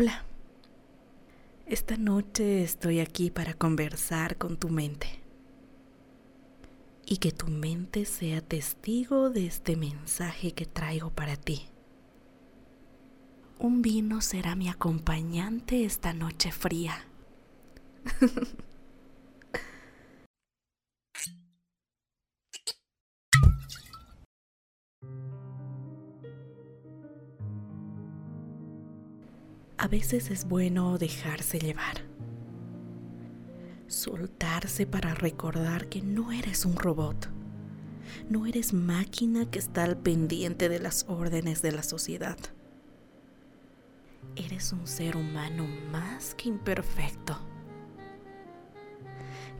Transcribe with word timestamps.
Hola. 0.00 0.22
Esta 1.66 1.96
noche 1.96 2.62
estoy 2.62 3.00
aquí 3.00 3.32
para 3.32 3.54
conversar 3.54 4.36
con 4.38 4.56
tu 4.56 4.68
mente. 4.68 5.08
Y 7.04 7.16
que 7.16 7.32
tu 7.32 7.48
mente 7.48 8.04
sea 8.04 8.40
testigo 8.40 9.28
de 9.28 9.46
este 9.46 9.74
mensaje 9.74 10.52
que 10.52 10.66
traigo 10.66 11.10
para 11.10 11.34
ti. 11.34 11.66
Un 13.58 13.82
vino 13.82 14.20
será 14.20 14.54
mi 14.54 14.68
acompañante 14.68 15.84
esta 15.84 16.12
noche 16.12 16.52
fría. 16.52 17.04
A 29.80 29.86
veces 29.86 30.32
es 30.32 30.44
bueno 30.44 30.98
dejarse 30.98 31.60
llevar. 31.60 32.02
Soltarse 33.86 34.86
para 34.86 35.14
recordar 35.14 35.88
que 35.88 36.02
no 36.02 36.32
eres 36.32 36.64
un 36.64 36.74
robot. 36.74 37.28
No 38.28 38.46
eres 38.46 38.72
máquina 38.72 39.48
que 39.48 39.60
está 39.60 39.84
al 39.84 39.96
pendiente 39.96 40.68
de 40.68 40.80
las 40.80 41.04
órdenes 41.08 41.62
de 41.62 41.70
la 41.70 41.84
sociedad. 41.84 42.36
Eres 44.34 44.72
un 44.72 44.84
ser 44.88 45.16
humano 45.16 45.64
más 45.92 46.34
que 46.34 46.48
imperfecto 46.48 47.38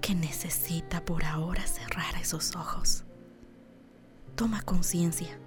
que 0.00 0.16
necesita 0.16 1.04
por 1.04 1.24
ahora 1.24 1.64
cerrar 1.64 2.16
esos 2.20 2.56
ojos. 2.56 3.04
Toma 4.34 4.62
conciencia. 4.62 5.38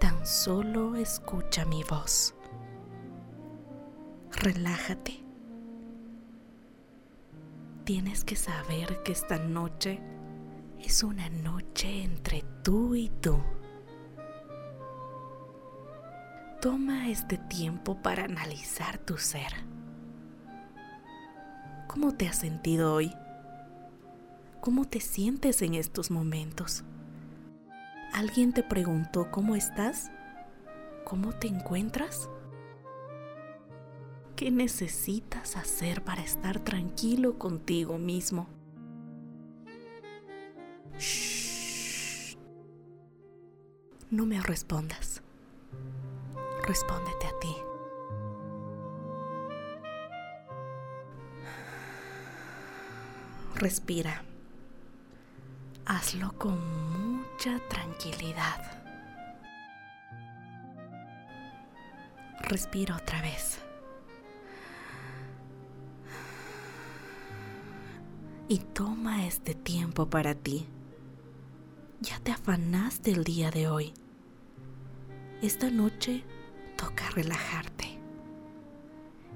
Tan 0.00 0.26
solo 0.26 0.96
escucha 0.96 1.66
mi 1.66 1.82
voz 1.84 2.34
relájate. 4.32 5.24
Tienes 7.84 8.24
que 8.24 8.36
saber 8.36 9.02
que 9.02 9.12
esta 9.12 9.38
noche 9.38 10.00
es 10.78 11.02
una 11.02 11.28
noche 11.30 12.02
entre 12.02 12.44
tú 12.62 12.94
y 12.94 13.08
tú. 13.08 13.42
Toma 16.60 17.08
este 17.08 17.38
tiempo 17.38 18.02
para 18.02 18.24
analizar 18.24 18.98
tu 18.98 19.16
ser. 19.16 19.52
¿Cómo 21.86 22.14
te 22.14 22.28
has 22.28 22.36
sentido 22.36 22.94
hoy? 22.94 23.14
¿Cómo 24.60 24.84
te 24.84 25.00
sientes 25.00 25.62
en 25.62 25.74
estos 25.74 26.10
momentos? 26.10 26.84
¿Alguien 28.12 28.52
te 28.52 28.62
preguntó 28.62 29.30
cómo 29.30 29.54
estás? 29.54 30.10
¿Cómo 31.04 31.32
te 31.32 31.46
encuentras? 31.46 32.28
¿Qué 34.38 34.52
necesitas 34.52 35.56
hacer 35.56 36.04
para 36.04 36.22
estar 36.22 36.60
tranquilo 36.60 37.40
contigo 37.40 37.98
mismo? 37.98 38.48
No 44.12 44.26
me 44.26 44.40
respondas. 44.40 45.22
Respóndete 46.64 47.26
a 47.26 47.40
ti. 47.40 47.56
Respira. 53.56 54.22
Hazlo 55.84 56.32
con 56.38 56.60
mucha 56.92 57.58
tranquilidad. 57.68 58.84
Respira 62.42 62.94
otra 62.98 63.20
vez. 63.20 63.67
Y 68.48 68.58
toma 68.58 69.26
este 69.26 69.54
tiempo 69.54 70.08
para 70.08 70.34
ti. 70.34 70.66
Ya 72.00 72.18
te 72.20 72.32
afanaste 72.32 73.10
el 73.10 73.24
día 73.24 73.50
de 73.50 73.68
hoy. 73.68 73.92
Esta 75.42 75.70
noche 75.70 76.24
toca 76.76 77.10
relajarte 77.10 77.98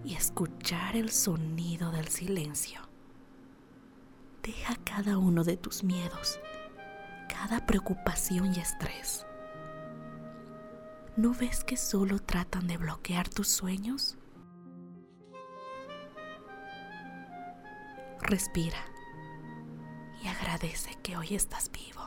y 0.04 0.14
escuchar 0.14 0.96
el 0.96 1.10
sonido 1.10 1.90
del 1.92 2.08
silencio. 2.08 2.80
Deja 4.42 4.76
cada 4.82 5.18
uno 5.18 5.44
de 5.44 5.56
tus 5.56 5.84
miedos, 5.84 6.40
cada 7.28 7.66
preocupación 7.66 8.54
y 8.54 8.60
estrés. 8.60 9.26
¿No 11.16 11.34
ves 11.34 11.62
que 11.62 11.76
solo 11.76 12.18
tratan 12.18 12.66
de 12.66 12.78
bloquear 12.78 13.28
tus 13.28 13.48
sueños? 13.48 14.16
Respira 18.20 18.92
agradece 20.42 20.90
que 21.02 21.16
hoy 21.16 21.34
estás 21.34 21.70
vivo. 21.70 22.00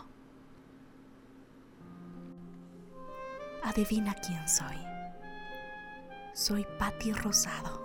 Adivina 3.64 4.14
quién 4.16 4.48
soy. 4.48 4.76
Soy 6.34 6.68
Patti 6.78 7.14
Rosado 7.14 7.82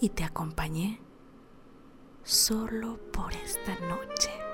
y 0.00 0.08
te 0.08 0.24
acompañé 0.24 1.00
solo 2.24 2.98
por 3.12 3.32
esta 3.34 3.74
noche. 3.86 4.49